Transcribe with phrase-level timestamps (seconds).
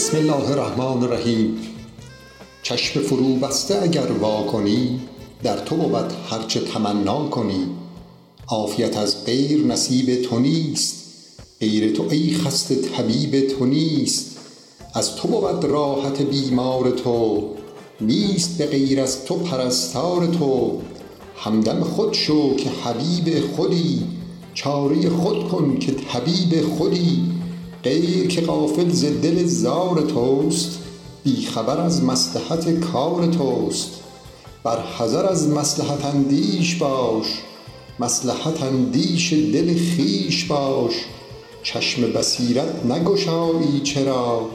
[0.00, 1.58] بسم الله الرحمن الرحیم.
[2.62, 5.00] چشم فرو بسته اگر وا کنی
[5.42, 7.66] در تو بود هرچه تمنا کنی.
[8.48, 10.96] عافیت از غیر نصیب تو نیست
[11.60, 14.36] غیر تو ای خسته طبیب تو نیست.
[14.94, 17.48] از تو بود راحت بیمار تو
[18.00, 20.80] نیست به غیر از تو پرستار تو.
[21.36, 24.02] همدم خود شو که حبیب خودی
[24.54, 27.39] چاره خود کن که طبیب خودی.
[27.84, 30.78] غیر که غافل ز دل زار توست
[31.24, 33.90] بی خبر از مصلحت کار توست.
[34.64, 37.26] بر حذر از مصلحت اندیش باش
[37.98, 40.92] مصلحت اندیش دل خویش باش.
[41.62, 44.50] چشم بصیرت نگشایی چرا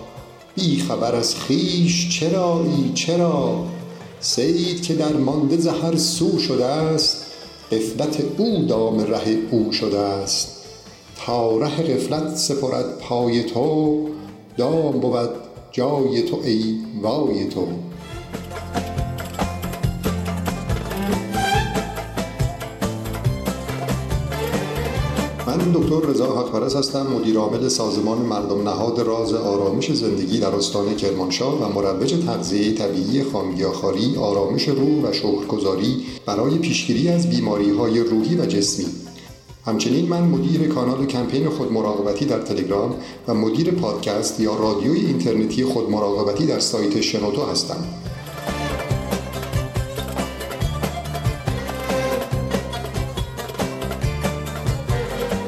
[0.55, 3.65] بی خبر از خویش چرایی چرا.
[4.19, 7.25] صید که درمانده ز هر سو شده است
[7.71, 10.64] غفلت او دام ره او شده است.
[11.15, 14.07] تا ره غفلت سپرد پای تو
[14.57, 15.29] دام بود
[15.71, 17.67] جای تو ای وای تو.
[25.47, 30.95] من دکتر رضا حقپرست هستم مدیر عامل سازمان مردم نهاد راز آرامش زندگی در استان
[30.95, 37.99] کرمانشاه و مروج تغذیه طبیعی خامگیاخواری آرامش روح و شکرگزاری برای پیشگیری از بیماری های
[37.99, 39.04] روحی و جسمی.
[39.65, 42.95] همچنین من مدیر کانال کمپین خودمراقبتی در تلگرام
[43.27, 47.83] و مدیر پادکست یا رادیوی اینترنتی خودمراقبتی در سایت شنوتو هستم.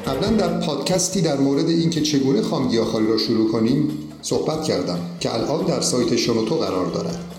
[0.07, 3.89] قبلا در پادکستی در مورد اینکه چگونه خامگیاخواری را شروع کنیم
[4.21, 7.36] صحبت کردم که الان در سایت شنوتو قرار دارد.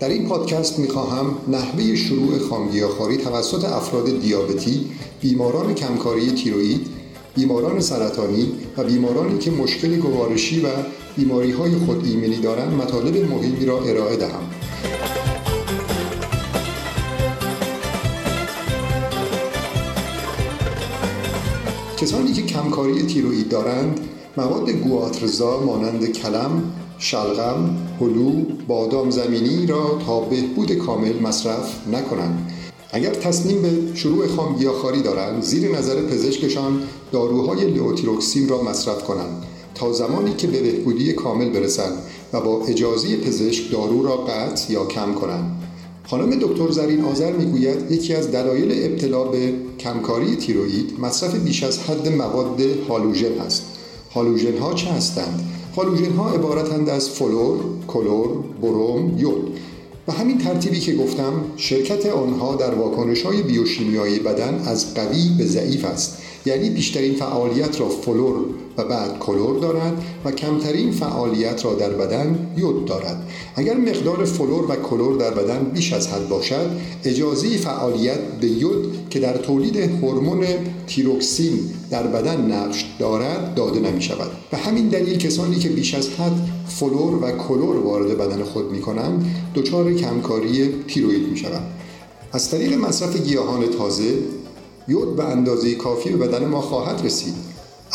[0.00, 4.86] در این پادکست می‌خواهم نحوه شروع خامگیاخواری توسط افراد دیابتی،
[5.20, 6.86] بیماران کمکاری تیروئید،
[7.34, 10.68] بیماران سرطانی و بیمارانی که مشکل گوارشی و
[11.16, 14.50] بیماری های خود ایمنی دارند مطالب مهمی را ارائه دهم.
[21.96, 24.00] کسانی که کمکاری تیروئید دارند
[24.36, 28.32] مواد گواترزا مانند کلم، شلغم، هلو،
[28.68, 32.52] بادام زمینی را تا بهبود کامل مصرف نکنند.
[32.92, 39.42] اگر تصمیم به شروع خامگیاخواری دارند زیر نظر پزشکشان داروهای لئوتیروکسین را مصرف کنند
[39.74, 41.98] تا زمانی که به بهبودی کامل برسند
[42.32, 45.62] و با اجازه پزشک دارو را قطع یا کم کنند.
[46.06, 51.78] خانم دکتر زرین آذر می‌گوید یکی از دلایل ابتلا به کمکاری تیروئید مصرف بیش از
[51.78, 53.62] حد مواد هالوژن است.
[54.14, 58.28] هالوژن ها چه هستند؟ هالوژن ها عبارتند از فلور، کلور،
[58.62, 59.58] بروم، یود.
[60.08, 65.46] و همین ترتیبی که گفتم شرکت آنها در واکنش های بیوشیمیایی بدن از قوی به
[65.46, 66.18] ضعیف است.
[66.46, 68.44] یعنی بیشترین فعالیت را فلور
[68.76, 73.28] و بعد کلور دارد و کمترین فعالیت را در بدن یود دارد.
[73.56, 76.70] اگر مقدار فلور و کلور در بدن بیش از حد باشد
[77.04, 80.44] اجازه فعالیت به یود که در تولید هورمون
[80.86, 81.58] تیروکسین
[81.90, 86.48] در بدن نقش دارد داده نمی شود و همین دلیل کسانی که بیش از حد
[86.68, 91.62] فلور و کلور وارد بدن خود می کنند دچار کمکاری تیروید می شود
[92.32, 94.14] از طریق مصرف گیاهان تازه
[94.88, 97.34] یود به اندازه کافی به بدن ما خواهد رسید.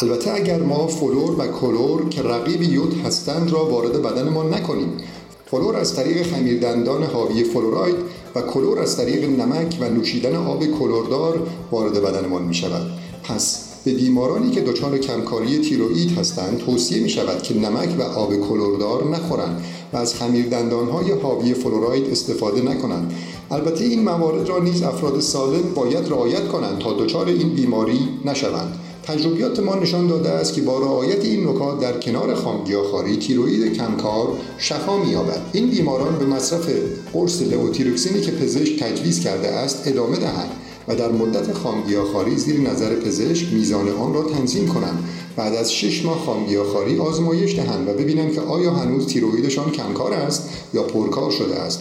[0.01, 4.97] البته اگر ما فلور و کلور که رقیب یود هستند را وارد بدن ما نکنیم.
[5.45, 7.95] فلور از طریق خمیردندان حاوی فلوراید
[8.35, 12.91] و کلور از طریق نمک و نوشیدن آب کلوردار وارد بدنمان می شود.
[13.23, 18.35] پس به بیمارانی که دچار کمکاری تیروئید هستند توصیه می شود که نمک و آب
[18.35, 19.63] کلوردار نخورند
[19.93, 23.13] و از خمیردندانهای حاوی فلوراید استفاده نکنند.
[23.51, 28.79] البته این موارد را نیز افراد سالم باید رعایت کنند تا دچار این بیماری نشوند.
[29.03, 34.27] تجربیات ما نشان داده است که با رعایت این نکات در کنار خامگیاخواری تیروئید کمکار
[34.57, 35.41] شفا مییابد.
[35.53, 36.69] این بیماران به مصرف
[37.13, 40.49] قرص لئوتیروکسینی که پزشک تجویز کرده است ادامه دهند.
[40.87, 45.03] و در مدت خامگیاخواری زیر نظر پزشک میزان آن را تنظیم کنند.
[45.35, 50.49] بعد از شش ماه خامگیاخواری آزمایش دهند و ببینند که آیا هنوز تیروئیدشان کمکار است
[50.73, 51.79] یا پرکار شده است.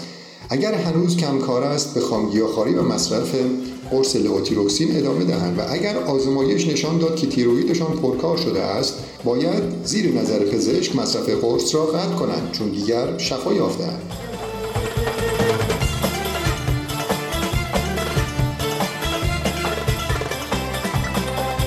[0.49, 3.35] اگر هنوز کمکار است به خامگیاخواری و مصرف
[3.91, 9.63] قرص لئوتیروکسین ادامه دهند و اگر آزمایش نشان داد که تیروئیدشان پرکار شده است باید
[9.85, 14.03] زیر نظر پزشک مصرف قرص را قطع کنند چون دیگر شفا یافتهاند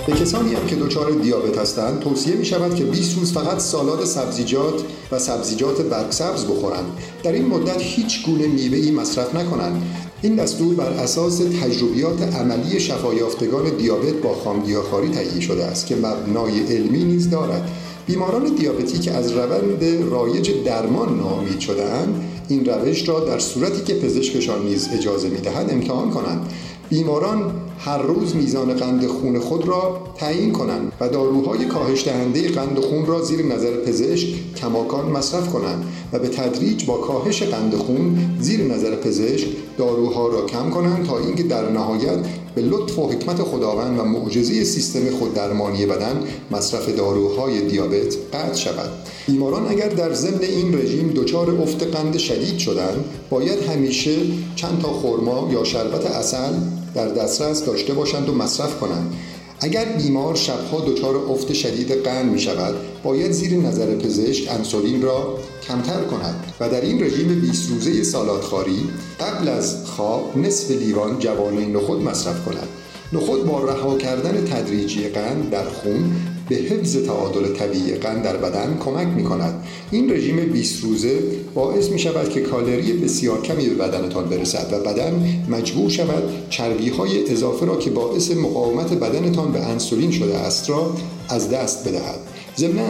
[0.08, 4.06] به کسانی هم که دچار دیابت هستند توصیه می شود که 20 روز فقط سالاد
[4.06, 4.82] سبزیجات
[5.12, 6.86] و سبزیجات برگسبز بخورند.
[7.24, 9.82] در این مدت هیچ گونه میوه مصرف نکنند.
[10.22, 16.60] این دستور بر اساس تجربیات عملی شفایافتگان دیابت با خامگیاخواری تهیه شده است که مبنای
[16.60, 17.70] علمی نیز دارد.
[18.06, 23.94] بیماران دیابتی که از روند رایج درمان ناامید شدهاند این روش را در صورتی که
[23.94, 26.50] پزشکشان نیز اجازه می‌دهد امتحان کنند.
[26.90, 32.80] بیماران هر روز میزان قند خون خود را تعیین کنند و داروهای کاهش دهنده قند
[32.80, 38.18] خون را زیر نظر پزشک کماکان مصرف کنند و به تدریج با کاهش قند خون
[38.40, 39.48] زیر نظر پزشک
[39.78, 42.18] داروها را کم کنند تا اینکه در نهایت
[42.56, 48.90] به لطف و حکمت خداوند و معجزه سیستم خوددرمانی بدن مصرف داروهای دیابت قطع شود.
[49.28, 54.16] بیماران اگر در ضمن این رژیم دچار افت قند شدید شدند باید همیشه
[54.56, 56.54] چند تا خرما یا شربت اصل
[56.98, 59.14] در دسترس داشته باشند و مصرف کنند.
[59.60, 65.38] اگر بیمار شبها دچار افت شدید قند می شود باید زیر نظر پزشک انسولین را
[65.68, 68.90] کمتر کند و در این رژیم 20 روزه سالادخواری
[69.20, 72.68] قبل از خواب نصف لیوان جوانه نخود مصرف کند.
[73.14, 76.12] نخود با رها کردن تدریجی قند در خون
[76.50, 81.20] به حفظ تعادل طبیعی قند در بدن کمک می کند این رژیم 20 روزه
[81.54, 86.90] باعث می شود که کالری بسیار کمی به بدنتان برسد و بدن مجبور شود چربی
[86.90, 90.94] های اضافه را که باعث مقاومت بدنتان به انسولین شده است را
[91.30, 92.20] از دست بدهد.
[92.60, 92.84] ضمنا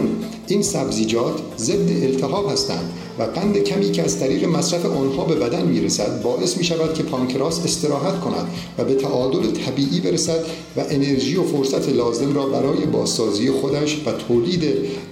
[0.47, 5.65] این سبزیجات ضد التهاب هستند و قند کمی که از طریق مصرف آنها به بدن
[5.65, 8.47] می‌رسد باعث می شود که پانکراس استراحت کند
[8.77, 10.45] و به تعادل طبیعی برسد
[10.77, 14.63] و انرژی و فرصت لازم را برای بازسازی خودش و تولید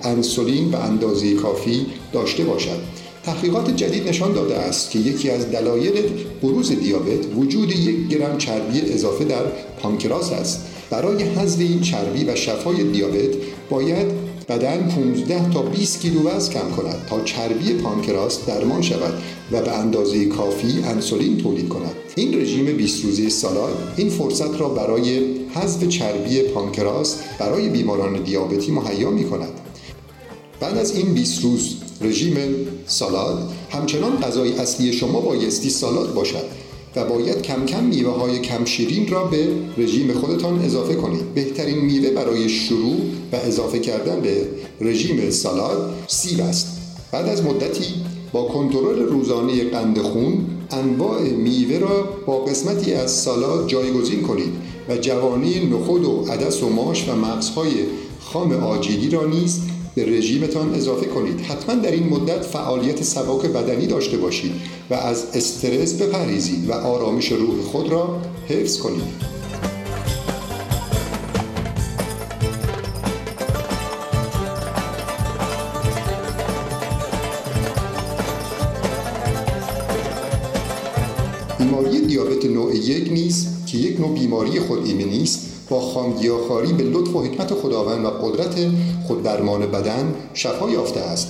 [0.01, 2.79] انسولین به اندازه کافی داشته باشد.
[3.23, 5.93] تحقیقات جدید نشان داده است که یکی از دلایل
[6.41, 9.43] بروز دیابت وجود یک گرم چربی اضافه در
[9.81, 10.61] پانکراس است.
[10.89, 13.35] برای حذف این چربی و شفای دیابت
[13.69, 19.13] باید بدن 15 تا 20 کیلو وزن کم کند تا چربی پانکراس درمان شود
[19.51, 21.95] و به اندازه کافی انسولین تولید کند.
[22.15, 28.71] این رژیم 20 روزه سالاد این فرصت را برای حذف چربی پانکراس برای بیماران دیابتی
[28.71, 29.51] مهیا می کند.
[30.59, 32.37] بعد از این 20 روز رژیم
[32.87, 36.45] سالاد همچنان غذای اصلی شما بایستی سالاد باشد.
[36.95, 39.47] و باید کم کم میوه های کم شیرین را به
[39.77, 41.33] رژیم خودتان اضافه کنید.
[41.33, 42.95] بهترین میوه برای شروع
[43.31, 44.47] و اضافه کردن به
[44.81, 46.67] رژیم سالاد سیب است.
[47.11, 47.93] بعد از مدتی
[48.31, 54.53] با کنترل روزانه قند خون انواع میوه را با قسمتی از سالاد جایگزین کنید
[54.89, 57.71] و جوانی نخود و عدس و ماش و مغزهای
[58.19, 59.61] خام آجیلی را نیز
[59.95, 61.41] به رژیمتان اضافه کنید.
[61.41, 64.51] حتما در این مدت فعالیت سبک بدنی داشته باشید
[64.89, 69.35] و از استرس بپریزید و آرامش روح خود را حفظ کنید.
[81.59, 86.83] بیماری دیابت نوع یک نیز که یک نوع بیماری خود ایمنی است با خامگیاخواری به
[86.83, 88.55] لطف و حکمت خداوند و قدرت
[89.07, 91.27] خوددرمان بدن شفا یافته است.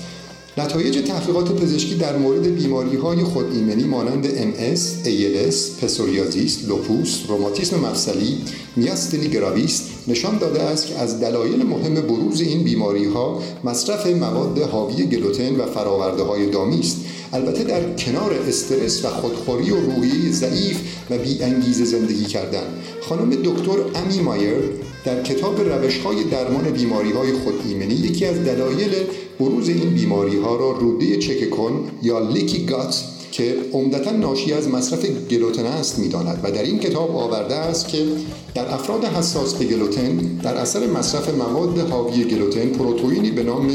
[0.57, 7.80] نتایج تحقیقات پزشکی در مورد بیماری های خود ایمنی مانند MS, ALS, پسوریازیس، لوپوس، روماتیسم
[7.80, 8.38] مفصلی،
[8.75, 14.60] میاستنی گراویس نشان داده است که از دلایل مهم بروز این بیماری ها مصرف مواد
[14.60, 16.98] حاوی گلوتن و فراورده های دامی است.
[17.33, 20.78] البته در کنار استرس و خودخوری و روحیه ضعیف
[21.10, 22.63] و بی انگیزه زندگی کردن.
[23.10, 24.56] خانم دکتر امی مایر
[25.04, 28.92] در کتاب روش های درمان بیماری های خود ایمنی یکی از دلایل
[29.40, 33.04] بروز این بیماری ها را روده چک کن یا لیکی گات
[33.37, 38.06] که عمدتا ناشی از مصرف گلوتن است می‌داند و در این کتاب آورده است که
[38.54, 43.71] در افراد حساس به گلوتن در اثر مصرف مواد حاوی گلوتن پروتئینی به نام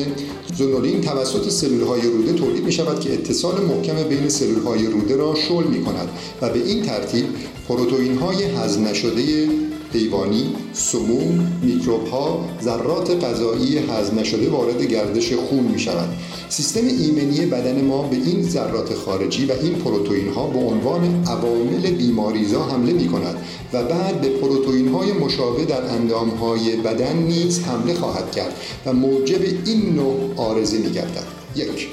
[0.57, 5.17] زونولین توسط سلول های روده تولید می شود که اتصال محکم بین سلول های روده
[5.17, 6.09] را شل می کند
[6.43, 7.25] و به این ترتیب
[7.69, 9.49] پروتئین های هضم نشده
[9.93, 16.09] حیوانی، سموم، میکروب ها، ذرات غذایی هضم نشده وارد گردش خون می شود.
[16.49, 21.91] سیستم ایمنی بدن ما به این ذرات خارجی و این پروتئین ها به عنوان عوامل
[21.91, 23.37] بیماریزا حمله می کند
[23.73, 28.55] و بعد به پروتئین های مشابه در اندام های بدن نیز حمله خواهد کرد
[28.87, 31.25] و موجب این نوع آرزه می گردد.
[31.57, 31.89] یک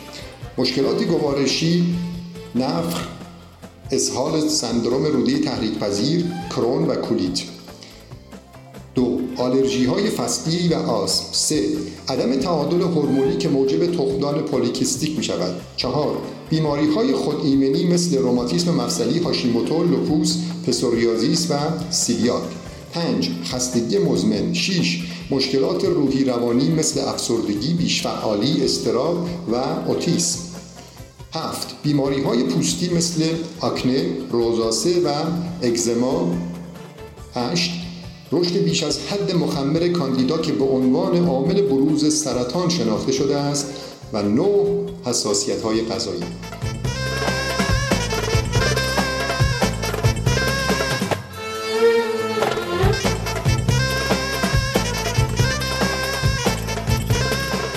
[0.58, 1.96] مشکلات گوارشی
[2.56, 3.08] نفخ
[3.92, 6.26] اسهال سندروم روده تحریک پذیر
[6.56, 7.57] کرون و کولیت
[8.98, 11.64] دو آلرژی های فصلی و آسم سه
[12.10, 16.18] عدم تعادل هورمونی که موجب تخمدان پولیکیستیک می شود چهار
[16.50, 20.38] بیماری های خود ایمنی مثل روماتیسم مفصلی هاشیموتو لوپوس
[20.68, 21.56] پسوریازیس و
[21.90, 22.44] سیلیاک
[22.94, 23.30] 5.
[23.46, 25.04] خستگی مزمن 6.
[25.32, 29.56] مشکلات روحی روانی مثل افسردگی، بیشفعالی، استراب و
[29.88, 30.40] اوتیسم
[31.34, 31.76] 7.
[31.84, 33.24] بیماری های پوستی مثل
[33.60, 35.10] آکنه، روزاسه و
[35.62, 36.36] اگزما
[37.36, 37.87] 8.
[38.32, 43.68] رشد بیش از حد مخمر کاندیدا که به عنوان عامل بروز سرطان شناخته شده است
[44.14, 46.24] و نوع حساسیت های غذایی.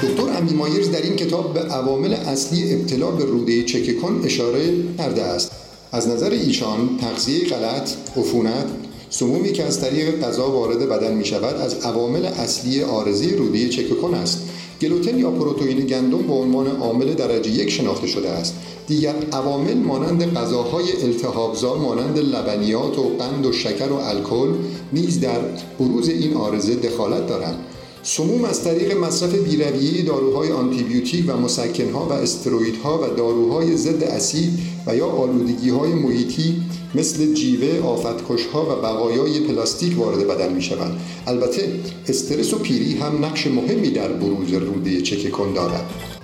[0.03, 5.23] دکتر امی مایرز در این کتاب به عوامل اصلی ابتلا به روده چککن اشاره کرده
[5.23, 5.53] است.
[5.93, 8.67] از نظر ایشان تغذیه غلط عفونت
[9.11, 14.15] سمومی که از طریق غذا وارد بدن می شود از عوامل اصلی آرزی روده چککن
[14.15, 14.39] است.
[14.81, 18.55] گلوتن یا پروتئین گندم به عنوان عامل درجه یک شناخته شده است.
[18.87, 24.49] دیگر عوامل مانند غذاهای التهابزا مانند لبنیات و قند و شکر و الکل
[24.93, 25.41] نیز در
[25.79, 27.59] بروز این آرزه دخالت دارند.
[28.03, 34.59] سموم از طریق مصرف بیرویه داروهای آنتیبیوتیک و مسکنها و استروئیدها و داروهای ضد اسید
[34.87, 36.63] و یا آلودگیهای محیطی
[36.95, 41.01] مثل جیوه، آفتکشها و بقایای پلاستیک وارد بدن می شوند.
[41.27, 41.73] البته
[42.09, 46.20] استرس و پیری هم نقش مهمی در بروز روده چککن دارد.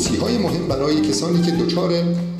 [0.00, 1.92] توصیه های مهم برای کسانی که دچار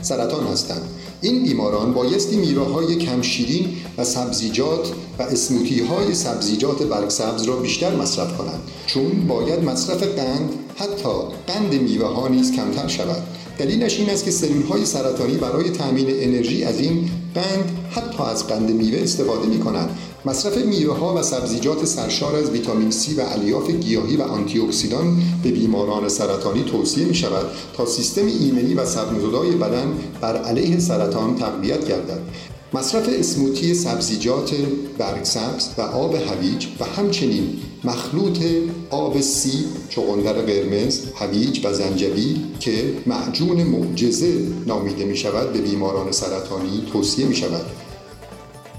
[0.03, 0.83] سرطان هستند.
[1.21, 7.97] این بیماران بایستی میوه های کمشیرین و سبزیجات و اسموتی های سبزیجات برگسبز را بیشتر
[7.97, 11.09] مصرف کنند چون باید مصرف قند حتی
[11.47, 13.23] قند میوه ها نیز کمتر شود.
[13.59, 18.47] دلیلش این است که سلول های سرطانی برای تامین انرژی از این قند حتی از
[18.47, 23.21] قند میوه استفاده می کنند مصرف میوه ها و سبزیجات سرشار از ویتامین C و
[23.21, 27.47] الیاف گیاهی و آنتی اکسیدان به بیماران سرطانی توصیه می شود
[27.77, 32.21] تا سیستم ایمنی و سبززدای بدن بر علیه سرطان تقویت گردد.
[32.73, 34.55] مصرف اسموتی سبزیجات
[34.99, 38.39] برگسبز و آب هویج و همچنین مخلوط
[38.91, 46.13] آب سیب چغندر قرمز هویج و زنجبیل که معجون معجزه نامیده می شود به بیماران
[46.13, 47.67] سرطانی توصیه می شود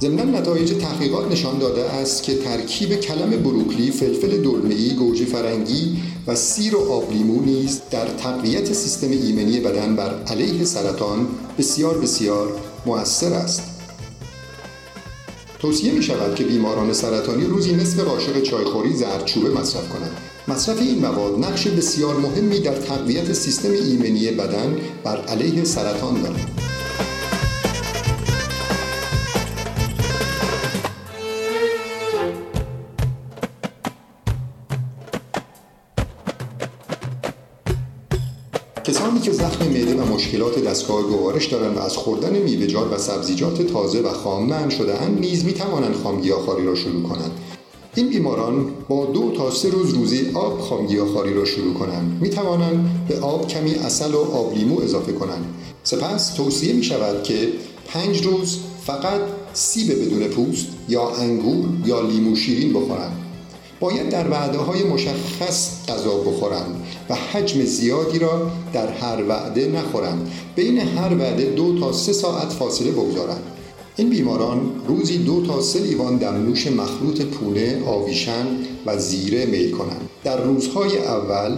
[0.01, 6.35] ضمنا نتایج تحقیقات نشان داده است که ترکیب کلم بروکلی، فلفل دلمه‌ای، گوجه فرنگی و
[6.35, 11.27] سیر و آبلیمو نیز در تقویت سیستم ایمنی بدن بر علیه سرطان
[11.57, 12.53] بسیار بسیار
[12.85, 13.80] مؤثر است.
[15.61, 20.17] توصیه می شود که بیماران سرطانی روزی نصف قاشق چایخوری زردچوبه مصرف کنند.
[20.47, 26.70] مصرف این مواد نقش بسیار مهمی در تقویت سیستم ایمنی بدن بر علیه سرطان دارد.
[40.31, 45.19] مشکلات دستگاه گوارش دارند و از خوردن میوه‌جات و سبزیجات تازه و خام من شدهاند
[45.19, 47.31] نیز می‌توانند خامگیاهخواری را شروع کنند.
[47.95, 52.21] این بیماران با دو تا سه روز روزی آب خامگیاهخواری را شروع کنند.
[52.21, 55.45] می توانند به آب کمی اصل و آب لیمو اضافه کنند.
[55.83, 57.47] سپس توصیه می شود که
[57.87, 59.21] پنج روز فقط
[59.53, 63.20] سیب بدون پوست یا انگور یا لیمو شیرین بخورند.
[63.81, 66.75] باید در وعده های مشخص غذا بخورند
[67.09, 70.31] و حجم زیادی را در هر وعده نخورند.
[70.55, 73.43] بین هر وعده دو تا سه ساعت فاصله بگذارند.
[73.95, 78.45] این بیماران روزی دو تا سه لیوان دمنوش مخلوط پونه، آویشن
[78.85, 80.09] و زیره میل کنند.
[80.23, 81.57] در روزهای اول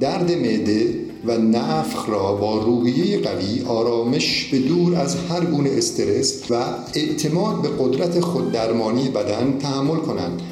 [0.00, 0.94] درد معده
[1.26, 6.54] و نفخ را با روحیه قوی آرامش به دور از هر گونه استرس و
[6.94, 10.42] اعتماد به قدرت خوددرمانی بدن تحمل کنند.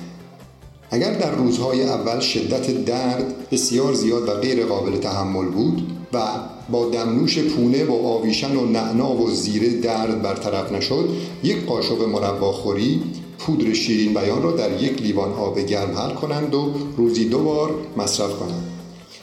[0.90, 6.22] اگر در روزهای اول شدت درد بسیار زیاد و غیر قابل تحمل بود و
[6.70, 11.08] با دمنوش پونه و آویشن و نعنا و زیره درد برطرف نشد
[11.42, 13.02] یک قاشق مرواخوری
[13.38, 17.74] پودر شیرین بیان را در یک لیوان آب گرم حل کنند و روزی دو بار
[17.96, 18.68] مصرف کنند.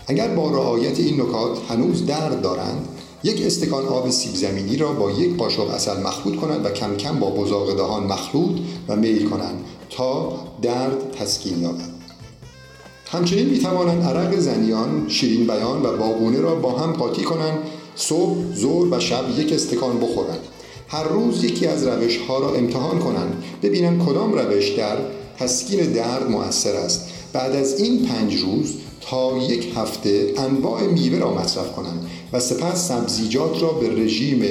[0.07, 2.87] اگر با رعایت این نکات هنوز درد دارند
[3.23, 7.19] یک استکان آب سیب زمینی را با یک قاشق اصل مخلوط کنند و کم کم
[7.19, 10.33] با بزاق دهان مخلوط و میل کنند تا
[10.65, 11.89] درد تسکین یابد.
[13.11, 17.57] همچنین می توانند عرق زنیان، شیرین بیان و باغونه را با هم قاطی کنند
[17.95, 20.39] صبح، ظهر و شب یک استکان بخورند.
[20.87, 23.43] هر روز یکی از روش ها را امتحان کنند.
[23.63, 24.97] ببینند کدام روش در
[25.39, 27.09] تسکین درد مؤثر است.
[27.33, 32.87] بعد از این پنج روز تا یک هفته انواع میوه را مصرف کنند و سپس
[32.87, 34.41] سبزیجات را به رژیم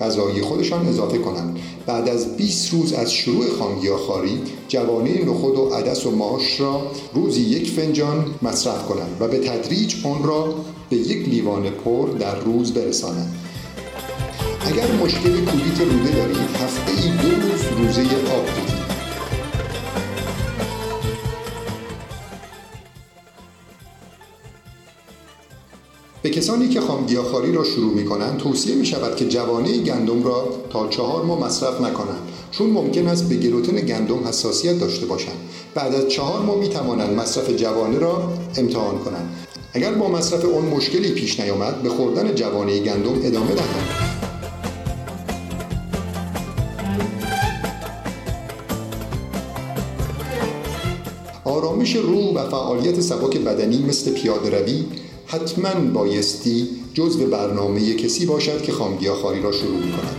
[0.00, 1.58] غذایی خودشان اضافه کنند.
[1.86, 6.82] بعد از 20 روز از شروع خامگیاخواری جوانه نخود و عدس و ماش را
[7.14, 10.54] روزی یک فنجان مصرف کنند و به تدریج آن را
[10.90, 13.34] به یک لیوان پر در روز برسانند.
[14.66, 18.77] اگر مشکل کولیت روده دارید هفته ای دو روز روزه آب
[26.22, 30.48] به کسانی که خامگیاخواری را شروع می کنند توصیه می شود که جوانه گندم را
[30.70, 35.36] تا چهار ماه مصرف نکنند چون ممکن است به گلوتن گندم حساسیت داشته باشند.
[35.74, 39.46] بعد از چهار ماه می توانند مصرف جوانه را امتحان کنند.
[39.72, 43.88] اگر با مصرف اون مشکلی پیش نیامد به خوردن جوانه گندم ادامه دهند.
[51.44, 54.84] آرامش روح و فعالیت سبک بدنی مثل پیاده روی
[55.30, 60.16] حتما بایستی جزو برنامه کسی باشد که خامگیاخواری را شروع می کند.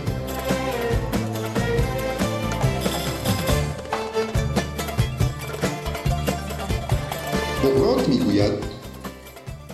[7.64, 8.52] بقرات می‌گوید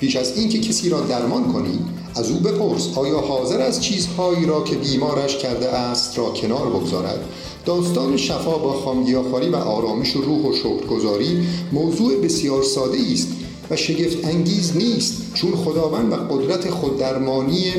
[0.00, 1.78] پیش از اینکه کسی را درمان کنی
[2.14, 7.25] از او بپرس آیا حاضر از چیزهایی را که بیمارش کرده است را کنار بگذارد
[7.64, 13.36] داستان شفا با خامگیاخواری و آرامش روح و شکرگزاری موضوع بسیار ساده است
[13.70, 17.73] و شگفت انگیز نیست چون خداوند و قدرت خوددرمانی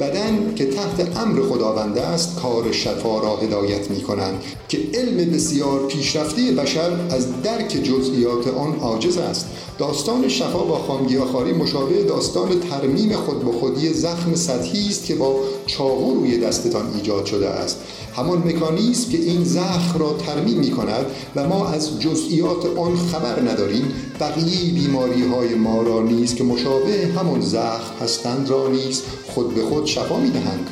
[0.00, 5.86] بدن که تحت امر خداوند است کار شفا را هدایت می کنند که علم بسیار
[5.86, 9.46] پیشرفته بشر از درک جزئیات آن عاجز است.
[9.78, 15.36] داستان شفا با خامگیاخواری مشابه داستان ترمیم خود به خودی زخم سطحی است که با
[15.66, 17.78] چاقو روی دستتان ایجاد شده است.
[18.16, 21.06] همان مکانیزم که این زخم را ترمیم می کند
[21.36, 27.10] و ما از جزئیات آن خبر نداریم بقیه بیماری های ما را نیز که مشابه
[27.16, 29.02] همان زخم هستند را نیز
[29.34, 30.70] خود به خود شفا می دهند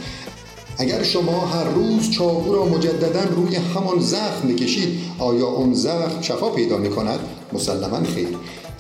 [0.78, 6.50] اگر شما هر روز چاقو را مجددا روی همان زخم بکشید آیا اون زخم شفا
[6.50, 7.20] پیدا می کند؟
[7.52, 8.28] مسلما خیر.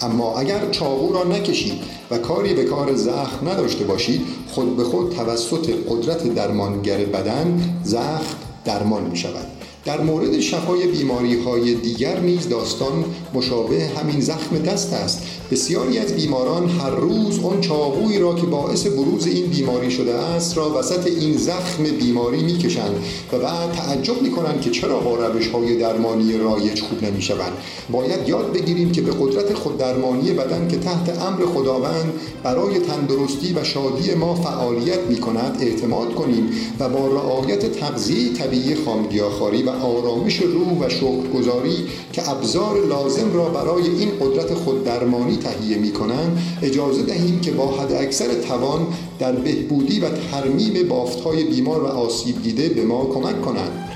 [0.00, 5.12] اما اگر چاقو را نکشید و کاری به کار زخم نداشته باشید خود به خود
[5.12, 9.55] توسط قدرت درمانگر بدن زخم درمان می شود
[9.86, 15.22] در مورد شفای بیماری های دیگر نیز داستان مشابه همین زخم دست است.
[15.50, 20.56] بسیاری از بیماران هر روز آن چاقویی را که باعث بروز این بیماری شده است
[20.56, 22.96] را وسط این زخم بیماری می‌کشند
[23.32, 27.52] و بعد تعجب می‌کنند که چرا با روش های درمانی رایج خوب نمی‌شوند.
[27.90, 33.52] باید یاد بگیریم که به قدرت خود درمانی بدن که تحت امر خداوند برای تندرستی
[33.52, 36.48] و شادی ما فعالیت می کند اعتماد کنیم
[36.80, 43.48] و با رعایت تغذیه طبیعی خامگیاخواری و آرامش روح و شکرگزاری که ابزار لازم را
[43.48, 48.86] برای این قدرت خود درمانی تهیه می کنند اجازه دهیم که با حد اکثر توان
[49.18, 53.95] در بهبودی و ترمیم بافتهای بیمار و آسیب دیده به ما کمک کنند.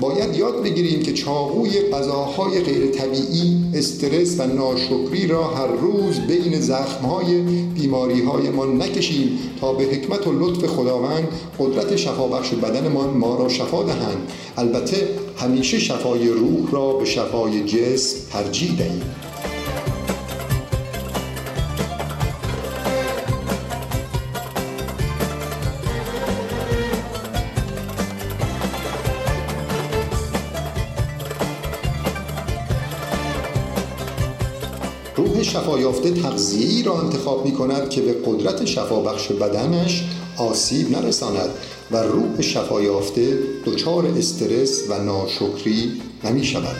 [0.00, 6.60] باید یاد بگیریم که چاقوی غذاهای غیر طبیعی استرس و ناشکری را هر روز بین
[6.60, 7.40] زخمهای
[7.74, 11.28] بیماری های ما نکشیم تا به حکمت و لطف خداوند
[11.58, 14.32] قدرت شفابخش بدنمان ما را شفا دهند.
[14.56, 19.02] البته همیشه شفای روح را به شفای جسم ترجیح دهیم.
[35.56, 40.04] شفایافته تغذیه‌ای را انتخاب می کند که به قدرت شفابخش بدنش
[40.36, 41.50] آسیب نرساند
[41.90, 45.92] و روح شفایافته دچار استرس و ناشکری
[46.24, 46.76] نمی شود.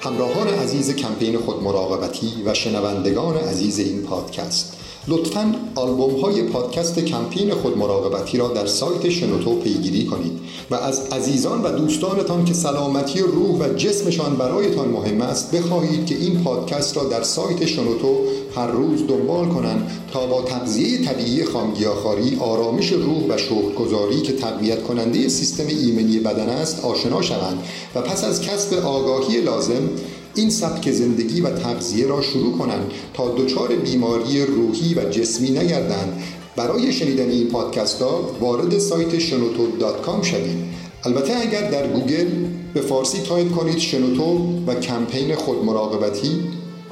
[0.00, 4.76] همراهان عزیز کمپین خود مراقبتی و شنوندگان عزیز این پادکست
[5.08, 10.32] لطفا آلبوم های پادکست کمپین خود مراقبتی را در سایت شنوتو پیگیری کنید
[10.70, 16.14] و از عزیزان و دوستانتان که سلامتی روح و جسمشان برایتان مهم است بخواهید که
[16.14, 18.18] این پادکست را در سایت شنوتو
[18.56, 24.82] هر روز دنبال کنند تا با تغذیه طبیعی خامگیاخواری آرامش روح و شکرگزاری که تقویت
[24.82, 27.58] کننده سیستم ایمنی بدن است آشنا شوند.
[27.94, 29.90] و پس از کسب آگاهی لازم
[30.34, 36.22] این سبک زندگی و تغذیه را شروع کنند تا دچار بیماری روحی و جسمی نگردند.
[36.56, 40.56] برای شنیدن این پادکست ها وارد سایت شنوتو dot com شوید.
[41.04, 42.26] البته اگر در گوگل
[42.74, 46.40] به فارسی تایپ کنید شنوتو و کمپین خود مراقبتی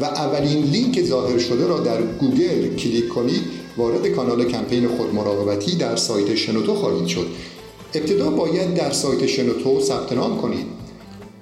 [0.00, 3.42] و اولین لینک ظاهر شده را در گوگل کلیک کنید
[3.76, 7.26] وارد کانال کمپین خود مراقبتی در سایت شنوتو خواهید شد.
[7.94, 10.66] ابتدا باید در سایت شنوتو ثبت نام کنید.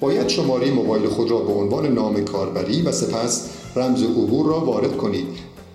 [0.01, 4.97] باید شماره موبایل خود را به عنوان نام کاربری و سپس رمز عبور را وارد
[4.97, 5.27] کنید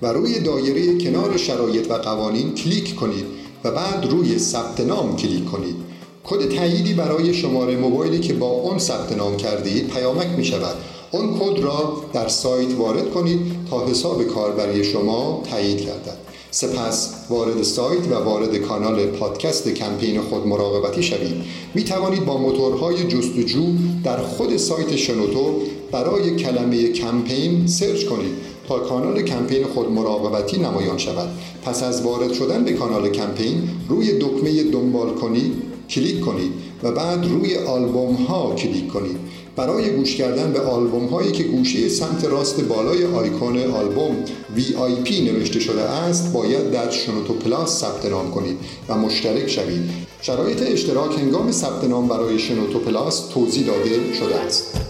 [0.02, 3.26] و روی دایره کنار شرایط و قوانین کلیک کنید
[3.63, 5.76] و بعد روی ثبت نام کلیک کنید.
[6.24, 10.76] کد تاییدی برای شماره موبایلی که با آن ثبت نام کردید پیامک می شود
[11.12, 13.39] آن کد را در سایت وارد کنید
[13.70, 16.17] تا حساب کاربری شما تایید گردد.
[16.52, 21.36] سپس وارد سایت و وارد کانال پادکست کمپین خود مراقبتی شوید.
[21.74, 23.65] می توانید با موتورهای جستجو
[24.04, 28.32] در خود سایت شنوتو برای کلمه کمپین search کنید
[28.67, 31.30] تا کانال کمپین خود مراقبتی نمایان شود.
[31.65, 35.54] پس از وارد شدن به کانال کمپین روی دکمه دنبال کنید
[35.89, 36.52] کلیک کنید
[36.84, 39.17] و بعد روی آلبوم ها کلیک کنید.
[39.58, 44.26] برای گوش کردن به آلبوم هایی که گوشه سمت راست بالای آیکون آلبوم
[44.58, 48.58] VIP نوشته شده است باید در شنوتو پلاس ثبت نام کنید
[48.89, 49.89] و مشترک شوید.
[50.22, 54.87] شرایط اشتراک هنگام ثبت نام برای شنوتو پلاس توضیح داده شده است.